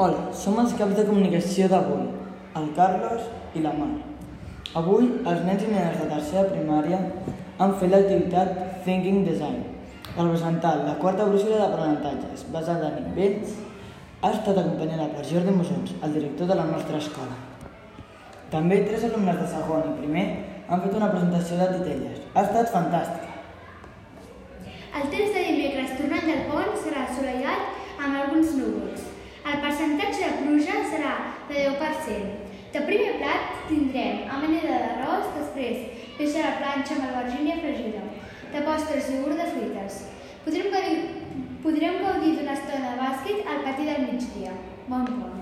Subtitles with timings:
[0.00, 2.06] Hola, som els caps de comunicació d'avui,
[2.56, 3.88] el Carlos i la Mar.
[4.80, 7.00] Avui, els nens i nenes de tercera primària
[7.60, 8.54] han fet l'activitat
[8.86, 9.58] Thinking Design,
[10.14, 13.52] representant la quarta brossura d'aprenentatges basada en invents,
[14.22, 17.36] ha estat acompanyada per Jordi Mosons, el director de la nostra escola.
[18.56, 20.26] També tres alumnes de segon i primer
[20.70, 22.24] han fet una presentació de titelles.
[22.32, 23.36] Ha estat fantàstica.
[24.64, 29.10] El temps de dimecres tornant del pont serà assolellat amb alguns núvols.
[29.50, 31.12] El percentatge de pluja serà
[32.10, 32.50] de 10%.
[32.72, 38.04] De primer plat tindrem amanida d'arròs, després peix a la planxa amb albergínia fregida.
[38.52, 39.98] De postres iogurt de fruites.
[40.46, 41.02] Podrem gaudir,
[41.66, 44.56] podrem gaudir d'una estona de bàsquet al pati del migdia.
[44.86, 45.39] Bon pont.